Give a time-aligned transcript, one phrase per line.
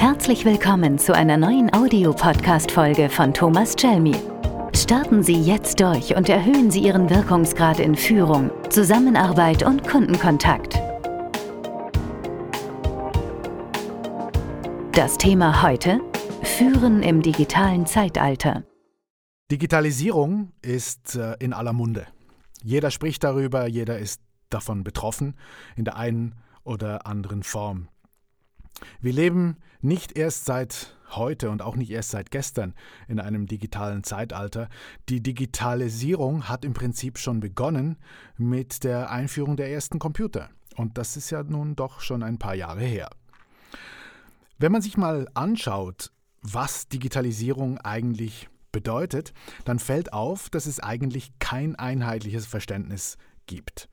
[0.00, 4.16] Herzlich willkommen zu einer neuen Audiopodcast-Folge von Thomas Chelmi.
[4.74, 10.80] Starten Sie jetzt durch und erhöhen Sie Ihren Wirkungsgrad in Führung, Zusammenarbeit und Kundenkontakt.
[14.92, 16.00] Das Thema heute:
[16.44, 18.64] Führen im digitalen Zeitalter.
[19.50, 22.06] Digitalisierung ist äh, in aller Munde.
[22.62, 25.36] Jeder spricht darüber, jeder ist davon betroffen,
[25.76, 27.89] in der einen oder anderen Form.
[29.00, 32.74] Wir leben nicht erst seit heute und auch nicht erst seit gestern
[33.08, 34.68] in einem digitalen Zeitalter.
[35.08, 37.96] Die Digitalisierung hat im Prinzip schon begonnen
[38.36, 40.50] mit der Einführung der ersten Computer.
[40.76, 43.10] Und das ist ja nun doch schon ein paar Jahre her.
[44.58, 46.12] Wenn man sich mal anschaut,
[46.42, 49.32] was Digitalisierung eigentlich bedeutet,
[49.64, 53.88] dann fällt auf, dass es eigentlich kein einheitliches Verständnis gibt.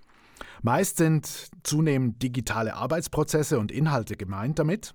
[0.62, 4.94] Meist sind zunehmend digitale Arbeitsprozesse und Inhalte gemeint damit.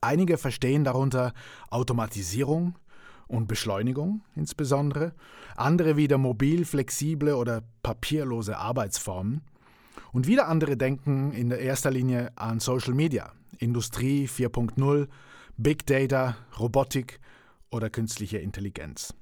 [0.00, 1.32] Einige verstehen darunter
[1.70, 2.78] Automatisierung
[3.26, 5.12] und Beschleunigung insbesondere,
[5.56, 9.42] andere wieder mobil, flexible oder papierlose Arbeitsformen.
[10.12, 15.08] Und wieder andere denken in erster Linie an Social Media, Industrie 4.0,
[15.56, 17.20] Big Data, Robotik
[17.70, 19.14] oder künstliche Intelligenz.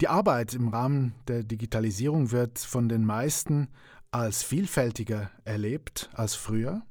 [0.00, 3.68] Die Arbeit im Rahmen der Digitalisierung wird von den meisten
[4.10, 6.82] als vielfältiger erlebt als früher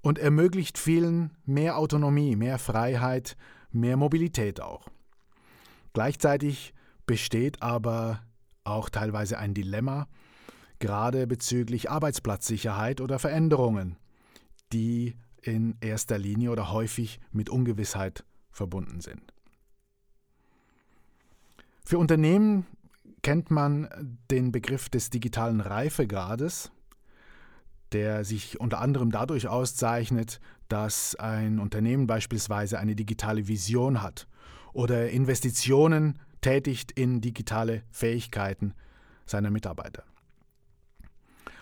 [0.00, 3.36] und ermöglicht vielen mehr Autonomie, mehr Freiheit,
[3.72, 4.88] mehr Mobilität auch.
[5.92, 6.72] Gleichzeitig
[7.04, 8.22] besteht aber
[8.64, 10.08] auch teilweise ein Dilemma,
[10.78, 13.96] gerade bezüglich Arbeitsplatzsicherheit oder Veränderungen,
[14.72, 19.34] die in erster Linie oder häufig mit Ungewissheit verbunden sind.
[21.84, 22.66] Für Unternehmen
[23.22, 23.88] kennt man
[24.30, 26.70] den Begriff des digitalen Reifegrades,
[27.92, 34.28] der sich unter anderem dadurch auszeichnet, dass ein Unternehmen beispielsweise eine digitale Vision hat
[34.72, 38.74] oder Investitionen tätigt in digitale Fähigkeiten
[39.26, 40.04] seiner Mitarbeiter.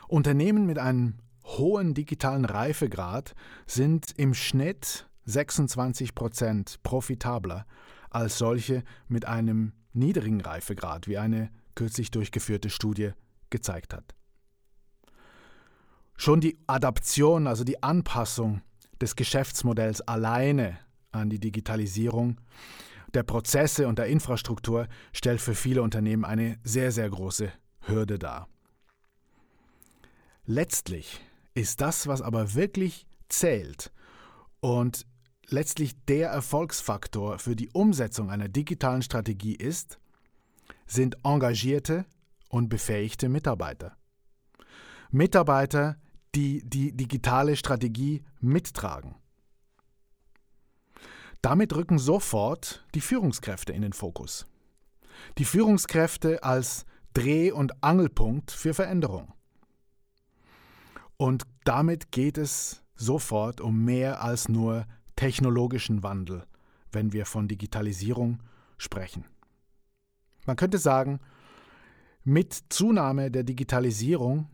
[0.06, 3.34] Unternehmen mit einem hohen digitalen Reifegrad
[3.66, 7.66] sind im Schnitt 26 Prozent profitabler
[8.10, 13.12] als solche mit einem niedrigen Reifegrad, wie eine kürzlich durchgeführte Studie
[13.50, 14.14] gezeigt hat.
[16.16, 18.62] Schon die Adaption, also die Anpassung
[19.00, 20.78] des Geschäftsmodells alleine
[21.12, 22.40] an die Digitalisierung
[23.14, 27.50] der Prozesse und der Infrastruktur stellt für viele Unternehmen eine sehr, sehr große
[27.82, 28.48] Hürde dar.
[30.44, 31.20] Letztlich
[31.54, 33.92] ist das, was aber wirklich zählt
[34.60, 35.06] und
[35.50, 39.98] letztlich der Erfolgsfaktor für die Umsetzung einer digitalen Strategie ist,
[40.86, 42.04] sind engagierte
[42.48, 43.96] und befähigte Mitarbeiter.
[45.10, 45.96] Mitarbeiter,
[46.34, 49.14] die die digitale Strategie mittragen.
[51.40, 54.46] Damit rücken sofort die Führungskräfte in den Fokus.
[55.38, 56.84] Die Führungskräfte als
[57.14, 59.32] Dreh- und Angelpunkt für Veränderung.
[61.16, 64.86] Und damit geht es sofort um mehr als nur
[65.18, 66.46] technologischen Wandel,
[66.92, 68.40] wenn wir von Digitalisierung
[68.76, 69.24] sprechen.
[70.46, 71.18] Man könnte sagen,
[72.22, 74.48] mit Zunahme der Digitalisierung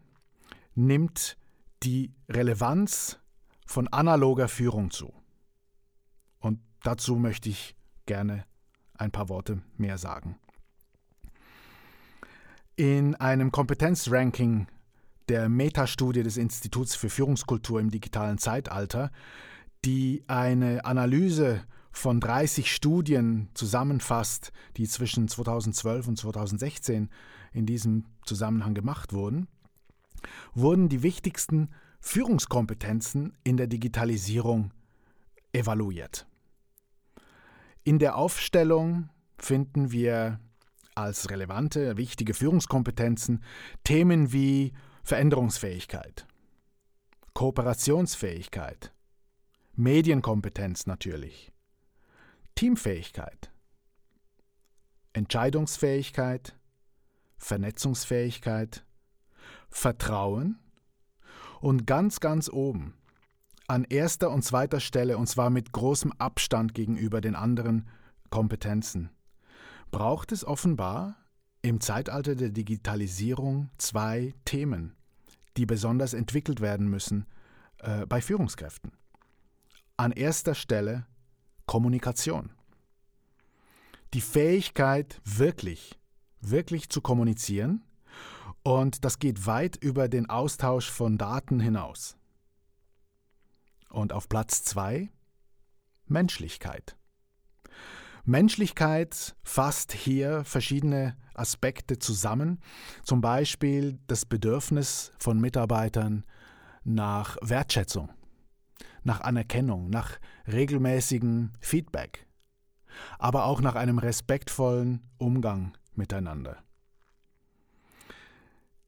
[0.75, 1.36] nimmt
[1.82, 3.19] die Relevanz
[3.66, 5.12] von analoger Führung zu.
[6.38, 7.76] Und dazu möchte ich
[8.06, 8.46] gerne
[8.94, 10.38] ein paar Worte mehr sagen.
[12.75, 14.66] In einem Kompetenzranking
[15.28, 19.10] der Metastudie des Instituts für Führungskultur im digitalen Zeitalter
[19.84, 21.62] die eine Analyse
[21.93, 27.09] von 30 Studien zusammenfasst, die zwischen 2012 und 2016
[27.53, 29.47] in diesem Zusammenhang gemacht wurden,
[30.55, 34.73] wurden die wichtigsten Führungskompetenzen in der Digitalisierung
[35.53, 36.27] evaluiert.
[37.84, 40.41] In der Aufstellung finden wir
[40.94, 43.43] als relevante, wichtige Führungskompetenzen
[43.84, 46.27] Themen wie Veränderungsfähigkeit,
[47.34, 48.94] Kooperationsfähigkeit,
[49.77, 51.50] Medienkompetenz natürlich,
[52.55, 53.50] Teamfähigkeit,
[55.12, 56.56] Entscheidungsfähigkeit,
[57.38, 58.85] Vernetzungsfähigkeit,
[59.69, 60.61] Vertrauen.
[61.61, 62.94] Und ganz, ganz oben,
[63.67, 67.88] an erster und zweiter Stelle, und zwar mit großem Abstand gegenüber den anderen
[68.31, 69.11] Kompetenzen,
[69.91, 71.17] braucht es offenbar
[71.62, 74.94] im Zeitalter der Digitalisierung zwei Themen,
[75.56, 77.27] die besonders entwickelt werden müssen
[77.79, 78.93] äh, bei Führungskräften
[79.96, 81.06] an erster Stelle
[81.67, 82.50] Kommunikation.
[84.12, 85.99] Die Fähigkeit, wirklich,
[86.41, 87.85] wirklich zu kommunizieren.
[88.62, 92.17] Und das geht weit über den Austausch von Daten hinaus.
[93.91, 95.11] Und auf Platz zwei
[96.06, 96.96] Menschlichkeit.
[98.25, 102.61] Menschlichkeit fasst hier verschiedene Aspekte zusammen,
[103.02, 106.25] zum Beispiel das Bedürfnis von Mitarbeitern
[106.85, 108.11] nach Wertschätzung,
[109.05, 112.27] nach Anerkennung, nach regelmäßigem Feedback,
[113.19, 116.62] aber auch nach einem respektvollen Umgang miteinander.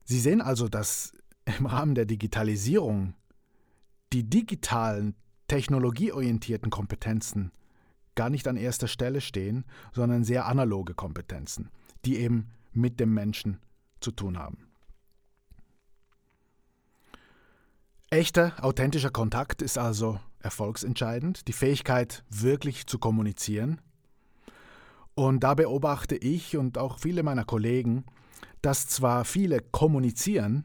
[0.04, 1.12] Sie sehen also, dass
[1.58, 3.14] im Rahmen der Digitalisierung
[4.12, 5.14] die digitalen,
[5.48, 7.52] technologieorientierten Kompetenzen
[8.14, 11.70] gar nicht an erster Stelle stehen, sondern sehr analoge Kompetenzen,
[12.04, 13.58] die eben mit dem Menschen
[14.00, 14.65] zu tun haben.
[18.10, 23.80] Echter, authentischer Kontakt ist also erfolgsentscheidend, die Fähigkeit, wirklich zu kommunizieren.
[25.14, 28.04] Und da beobachte ich und auch viele meiner Kollegen,
[28.62, 30.64] dass zwar viele kommunizieren,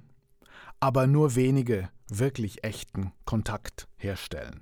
[0.80, 4.62] aber nur wenige wirklich echten Kontakt herstellen.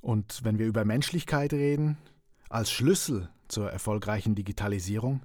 [0.00, 1.98] Und wenn wir über Menschlichkeit reden,
[2.48, 5.20] als Schlüssel zur erfolgreichen Digitalisierung,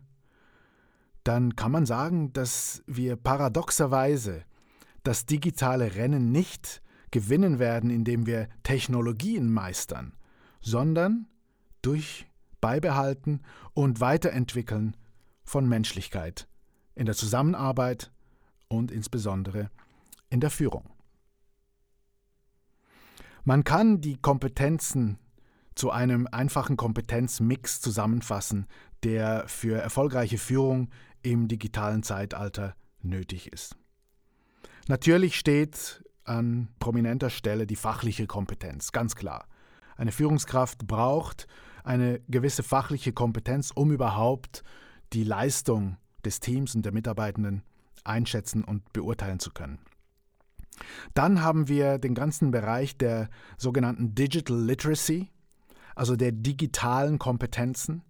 [1.23, 4.43] dann kann man sagen, dass wir paradoxerweise
[5.03, 6.81] das digitale Rennen nicht
[7.11, 10.13] gewinnen werden, indem wir Technologien meistern,
[10.61, 11.27] sondern
[11.81, 12.25] durch
[12.59, 13.41] Beibehalten
[13.73, 14.95] und Weiterentwickeln
[15.43, 16.47] von Menschlichkeit
[16.95, 18.11] in der Zusammenarbeit
[18.67, 19.69] und insbesondere
[20.29, 20.89] in der Führung.
[23.43, 25.19] Man kann die Kompetenzen
[25.75, 28.67] zu einem einfachen Kompetenzmix zusammenfassen,
[29.03, 30.89] der für erfolgreiche Führung
[31.23, 33.75] im digitalen Zeitalter nötig ist.
[34.87, 39.47] Natürlich steht an prominenter Stelle die fachliche Kompetenz, ganz klar.
[39.95, 41.47] Eine Führungskraft braucht
[41.83, 44.63] eine gewisse fachliche Kompetenz, um überhaupt
[45.11, 47.63] die Leistung des Teams und der Mitarbeitenden
[48.03, 49.79] einschätzen und beurteilen zu können.
[51.13, 55.29] Dann haben wir den ganzen Bereich der sogenannten Digital Literacy,
[55.95, 58.01] also der digitalen Kompetenzen,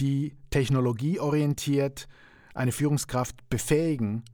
[0.00, 2.08] die technologieorientiert
[2.58, 4.24] eine Führungskraft befähigen,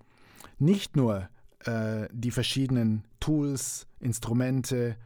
[0.58, 1.28] nicht nur
[1.60, 4.96] äh, die verschiedenen Tools, Instrumente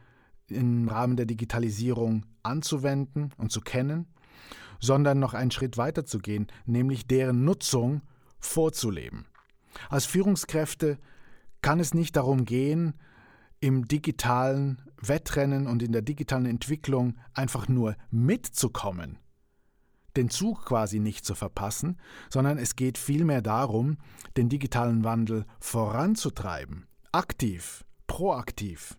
[0.47, 4.07] im Rahmen der Digitalisierung anzuwenden und zu kennen,
[4.79, 8.01] sondern noch einen Schritt weiter zu gehen, nämlich deren Nutzung
[8.39, 9.25] vorzuleben.
[9.89, 10.97] Als Führungskräfte
[11.61, 12.93] kann es nicht darum gehen,
[13.59, 19.17] im digitalen Wettrennen und in der digitalen Entwicklung einfach nur mitzukommen,
[20.17, 21.97] den Zug quasi nicht zu verpassen,
[22.29, 23.97] sondern es geht vielmehr darum,
[24.37, 28.97] den digitalen Wandel voranzutreiben, aktiv, proaktiv,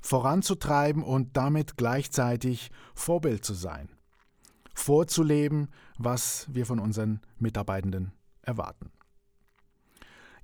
[0.00, 3.88] voranzutreiben und damit gleichzeitig Vorbild zu sein,
[4.74, 5.68] vorzuleben,
[5.98, 8.12] was wir von unseren Mitarbeitenden
[8.42, 8.90] erwarten.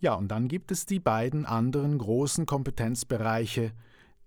[0.00, 3.72] Ja, und dann gibt es die beiden anderen großen Kompetenzbereiche,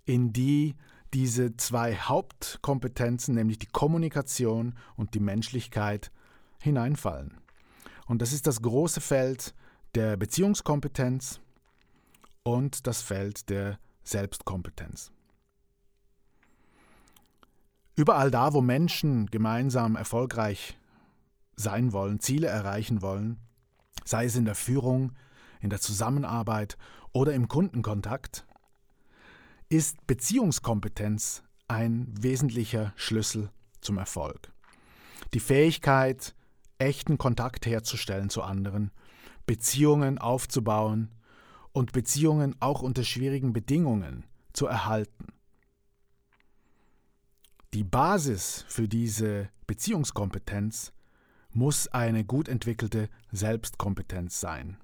[0.04, 0.76] in die
[1.14, 6.12] diese zwei Hauptkompetenzen, nämlich die Kommunikation und die Menschlichkeit,
[6.60, 7.38] hineinfallen.
[8.06, 9.54] Und das ist das große Feld
[9.96, 11.40] der Beziehungskompetenz
[12.44, 15.12] und das Feld der Selbstkompetenz.
[17.96, 20.78] Überall da, wo Menschen gemeinsam erfolgreich
[21.56, 23.38] sein wollen, Ziele erreichen wollen,
[24.06, 25.14] sei es in der Führung,
[25.60, 26.78] in der Zusammenarbeit
[27.12, 28.46] oder im Kundenkontakt,
[29.72, 34.52] ist Beziehungskompetenz ein wesentlicher Schlüssel zum Erfolg.
[35.34, 36.36] Die Fähigkeit,
[36.78, 38.92] echten Kontakt herzustellen zu anderen,
[39.46, 41.10] Beziehungen aufzubauen
[41.72, 45.28] und Beziehungen auch unter schwierigen Bedingungen zu erhalten.
[47.74, 50.92] Die Basis für diese Beziehungskompetenz
[51.52, 54.76] muss eine gut entwickelte Selbstkompetenz sein.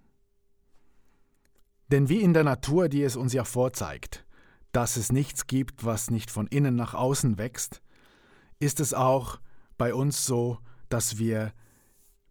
[1.92, 4.24] Denn wie in der Natur, die es uns ja vorzeigt,
[4.72, 7.82] dass es nichts gibt, was nicht von innen nach außen wächst,
[8.60, 9.40] ist es auch
[9.78, 10.60] bei uns so,
[10.90, 11.54] dass wir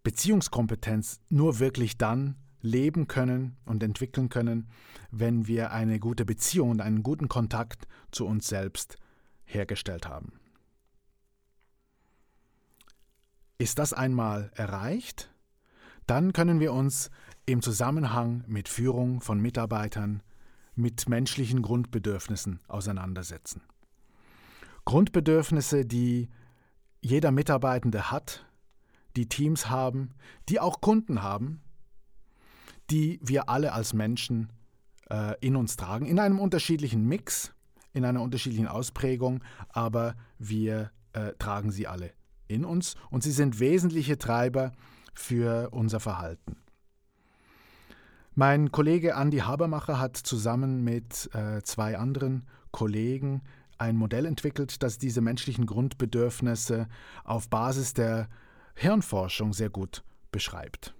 [0.03, 4.69] Beziehungskompetenz nur wirklich dann leben können und entwickeln können,
[5.11, 8.97] wenn wir eine gute Beziehung und einen guten Kontakt zu uns selbst
[9.45, 10.33] hergestellt haben.
[13.59, 15.33] Ist das einmal erreicht,
[16.07, 17.11] dann können wir uns
[17.47, 20.23] im Zusammenhang mit Führung von Mitarbeitern
[20.77, 23.63] mit menschlichen Grundbedürfnissen auseinandersetzen.
[24.85, 26.29] Grundbedürfnisse, die
[27.01, 28.47] jeder Mitarbeitende hat,
[29.17, 30.11] die Teams haben,
[30.49, 31.61] die auch Kunden haben,
[32.91, 34.53] die wir alle als Menschen
[35.11, 37.53] äh, in uns tragen, in einem unterschiedlichen Mix,
[37.93, 42.13] in einer unterschiedlichen Ausprägung, aber wir äh, tragen sie alle
[42.47, 44.73] in uns und sie sind wesentliche Treiber
[45.15, 46.57] für unser Verhalten.
[48.39, 53.41] Mein Kollege Andy Habermacher hat zusammen mit äh, zwei anderen Kollegen
[53.79, 56.87] ein Modell entwickelt, das diese menschlichen Grundbedürfnisse
[57.25, 58.29] auf Basis der
[58.75, 60.95] Hirnforschung sehr gut beschreibt.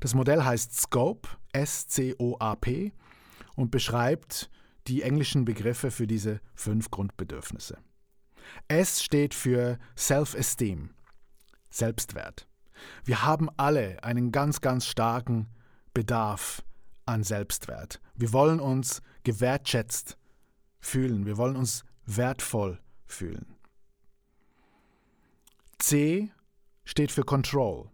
[0.00, 2.92] Das Modell heißt SCOPE, S-C-O-A-P,
[3.56, 4.50] und beschreibt
[4.88, 7.78] die englischen Begriffe für diese fünf Grundbedürfnisse.
[8.68, 10.90] S steht für Self-Esteem,
[11.70, 12.46] Selbstwert.
[13.04, 15.48] Wir haben alle einen ganz, ganz starken
[15.98, 16.62] Bedarf
[17.06, 18.00] an Selbstwert.
[18.14, 20.16] Wir wollen uns gewertschätzt
[20.78, 21.26] fühlen.
[21.26, 23.56] Wir wollen uns wertvoll fühlen.
[25.78, 26.30] C
[26.84, 27.90] steht für Control.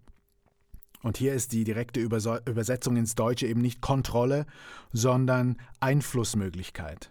[1.02, 4.44] Und hier ist die direkte Übersetzung ins Deutsche eben nicht Kontrolle,
[4.92, 7.10] sondern Einflussmöglichkeit.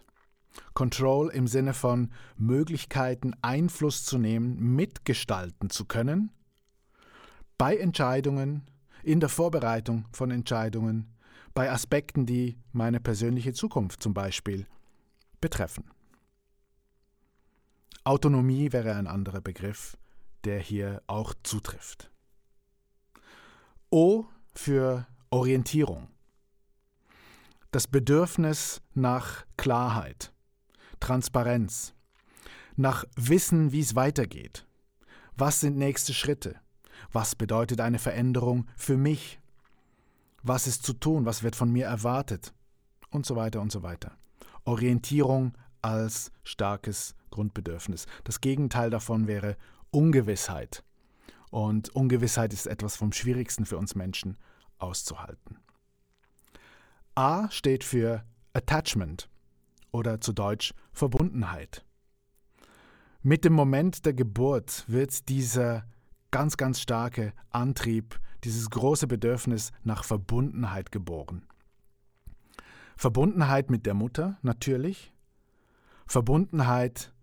[0.74, 6.30] Control im Sinne von Möglichkeiten, Einfluss zu nehmen, mitgestalten zu können
[7.58, 8.62] bei Entscheidungen,
[9.04, 11.14] in der Vorbereitung von Entscheidungen,
[11.52, 14.66] bei Aspekten, die meine persönliche Zukunft zum Beispiel
[15.40, 15.84] betreffen.
[18.02, 19.96] Autonomie wäre ein anderer Begriff,
[20.44, 22.10] der hier auch zutrifft.
[23.90, 26.08] O für Orientierung.
[27.70, 30.32] Das Bedürfnis nach Klarheit,
[31.00, 31.94] Transparenz,
[32.76, 34.66] nach Wissen, wie es weitergeht.
[35.36, 36.60] Was sind nächste Schritte?
[37.12, 39.40] Was bedeutet eine Veränderung für mich?
[40.42, 41.24] Was ist zu tun?
[41.24, 42.52] Was wird von mir erwartet?
[43.10, 44.12] Und so weiter und so weiter.
[44.64, 48.06] Orientierung als starkes Grundbedürfnis.
[48.24, 49.56] Das Gegenteil davon wäre
[49.90, 50.82] Ungewissheit.
[51.50, 54.36] Und Ungewissheit ist etwas vom Schwierigsten für uns Menschen
[54.78, 55.58] auszuhalten.
[57.14, 59.28] A steht für Attachment
[59.92, 61.84] oder zu Deutsch Verbundenheit.
[63.22, 65.86] Mit dem Moment der Geburt wird dieser
[66.34, 71.46] ganz, ganz starke Antrieb, dieses große Bedürfnis nach Verbundenheit geboren.
[72.96, 75.12] Verbundenheit mit der Mutter natürlich,
[76.08, 77.14] Verbundenheit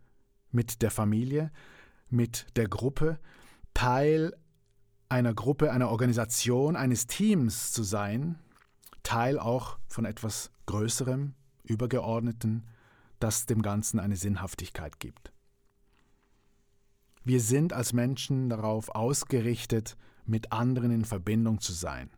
[0.51, 1.51] mit der Familie,
[2.09, 3.19] mit der Gruppe,
[3.73, 4.33] Teil
[5.09, 8.39] einer Gruppe, einer Organisation, eines Teams zu sein,
[9.03, 12.65] Teil auch von etwas Größerem, Übergeordneten,
[13.19, 15.33] das dem Ganzen eine Sinnhaftigkeit gibt.
[17.23, 22.09] Wir sind als Menschen darauf ausgerichtet, mit anderen in Verbindung zu sein,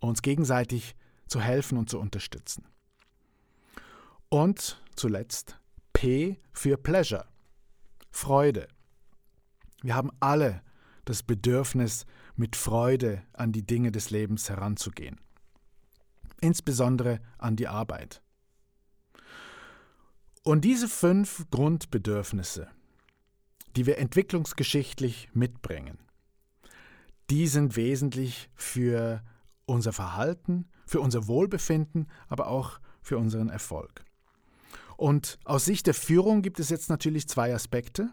[0.00, 2.66] uns gegenseitig zu helfen und zu unterstützen.
[4.28, 5.58] Und zuletzt
[5.92, 7.26] P für Pleasure,
[8.10, 8.68] Freude.
[9.82, 10.62] Wir haben alle
[11.04, 12.04] das Bedürfnis,
[12.36, 15.20] mit Freude an die Dinge des Lebens heranzugehen,
[16.40, 18.22] insbesondere an die Arbeit.
[20.44, 22.68] Und diese fünf Grundbedürfnisse
[23.78, 25.98] die wir entwicklungsgeschichtlich mitbringen,
[27.30, 29.22] die sind wesentlich für
[29.66, 34.04] unser Verhalten, für unser Wohlbefinden, aber auch für unseren Erfolg.
[34.96, 38.10] Und aus Sicht der Führung gibt es jetzt natürlich zwei Aspekte,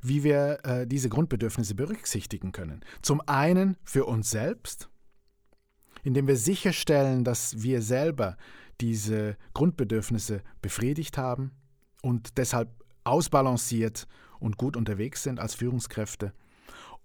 [0.00, 2.84] wie wir äh, diese Grundbedürfnisse berücksichtigen können.
[3.02, 4.88] Zum einen für uns selbst,
[6.04, 8.36] indem wir sicherstellen, dass wir selber
[8.80, 11.50] diese Grundbedürfnisse befriedigt haben
[12.00, 12.70] und deshalb
[13.02, 14.06] ausbalanciert
[14.40, 16.32] und gut unterwegs sind als Führungskräfte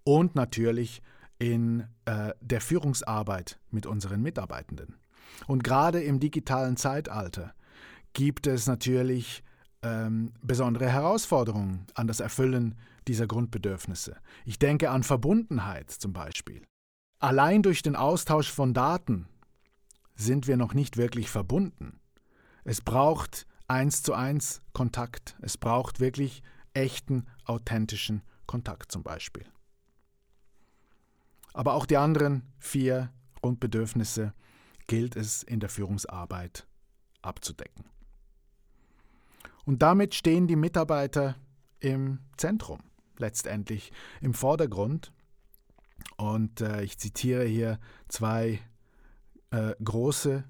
[0.03, 1.01] und natürlich
[1.39, 4.95] in äh, der Führungsarbeit mit unseren Mitarbeitenden.
[5.47, 7.53] Und gerade im digitalen Zeitalter
[8.13, 9.43] gibt es natürlich
[9.81, 12.75] ähm, besondere Herausforderungen an das Erfüllen
[13.07, 14.17] dieser Grundbedürfnisse.
[14.45, 16.63] Ich denke an Verbundenheit zum Beispiel.
[17.19, 19.27] Allein durch den Austausch von Daten
[20.15, 21.99] sind wir noch nicht wirklich verbunden.
[22.63, 25.35] Es braucht eins zu eins Kontakt.
[25.41, 29.45] Es braucht wirklich echten, authentischen Kontakt zum Beispiel.
[31.53, 33.11] Aber auch die anderen vier
[33.41, 34.33] Grundbedürfnisse
[34.87, 36.67] gilt es in der Führungsarbeit
[37.21, 37.85] abzudecken.
[39.65, 41.35] Und damit stehen die Mitarbeiter
[41.79, 42.79] im Zentrum,
[43.17, 45.13] letztendlich im Vordergrund.
[46.17, 48.59] Und äh, ich zitiere hier zwei
[49.51, 50.43] äh, große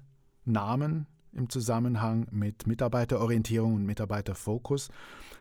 [0.44, 4.88] Namen im Zusammenhang mit Mitarbeiterorientierung und Mitarbeiterfokus.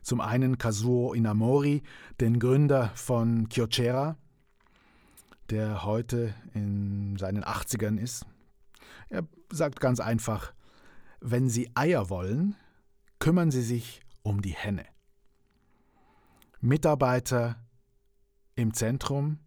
[0.04, 1.82] Zum einen Kazuo Inamori,
[2.20, 4.18] den Gründer von Kyocera,
[5.50, 8.26] der heute in seinen 80ern ist.
[9.10, 10.54] Er sagt ganz einfach,
[11.22, 12.56] wenn Sie Eier wollen,
[13.20, 14.86] kümmern Sie sich um die Henne.
[16.60, 17.56] Mitarbeiter
[18.56, 19.40] im Zentrum,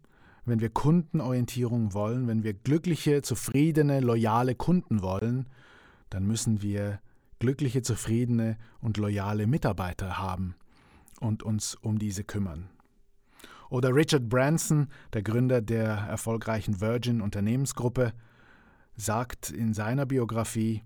[0.45, 5.47] wenn wir Kundenorientierung wollen, wenn wir glückliche, zufriedene, loyale Kunden wollen,
[6.09, 6.99] dann müssen wir
[7.39, 10.55] glückliche, zufriedene und loyale Mitarbeiter haben
[11.19, 12.69] und uns um diese kümmern.
[13.69, 18.13] Oder Richard Branson, der Gründer der erfolgreichen Virgin Unternehmensgruppe,
[18.95, 20.83] sagt in seiner Biografie,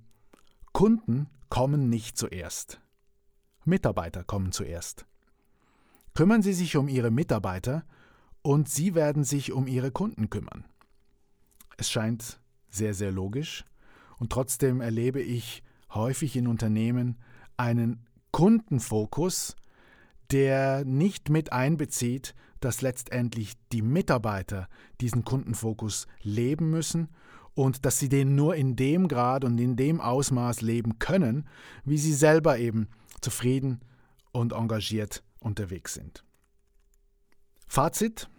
[0.73, 2.81] Kunden kommen nicht zuerst.
[3.65, 5.05] Mitarbeiter kommen zuerst.
[6.13, 7.85] Kümmern Sie sich um Ihre Mitarbeiter
[8.41, 10.65] und Sie werden sich um Ihre Kunden kümmern.
[11.77, 12.39] Es scheint
[12.69, 13.65] sehr, sehr logisch
[14.17, 17.17] und trotzdem erlebe ich häufig in Unternehmen
[17.57, 19.55] einen Kundenfokus,
[20.31, 24.67] der nicht mit einbezieht, dass letztendlich die Mitarbeiter
[25.01, 27.09] diesen Kundenfokus leben müssen
[27.53, 31.47] und dass sie den nur in dem Grad und in dem Ausmaß leben können,
[31.83, 32.87] wie sie selber eben
[33.19, 33.81] zufrieden
[34.31, 36.23] und engagiert unterwegs sind.
[37.67, 38.29] Fazit.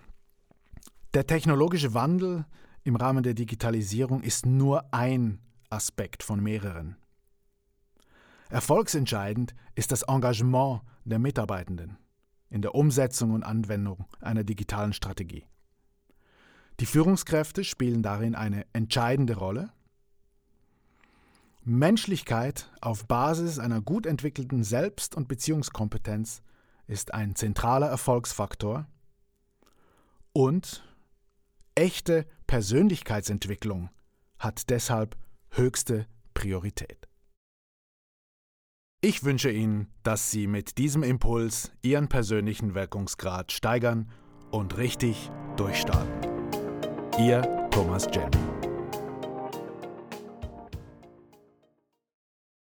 [1.14, 2.46] Der technologische Wandel
[2.84, 6.96] im Rahmen der Digitalisierung ist nur ein Aspekt von mehreren.
[8.52, 11.96] Erfolgsentscheidend ist das Engagement der Mitarbeitenden
[12.50, 15.46] in der Umsetzung und Anwendung einer digitalen Strategie.
[16.78, 19.72] Die Führungskräfte spielen darin eine entscheidende Rolle.
[21.62, 26.42] Menschlichkeit auf Basis einer gut entwickelten Selbst- und Beziehungskompetenz
[26.86, 28.86] ist ein zentraler Erfolgsfaktor
[30.34, 30.84] und
[31.74, 33.88] echte Persönlichkeitsentwicklung
[34.38, 35.16] hat deshalb
[35.52, 37.08] höchste Priorität.
[39.04, 44.08] Ich wünsche Ihnen, dass Sie mit diesem Impuls Ihren persönlichen Wirkungsgrad steigern
[44.52, 46.30] und richtig durchstarten.
[47.18, 47.42] Ihr
[47.72, 48.61] Thomas Jelmy.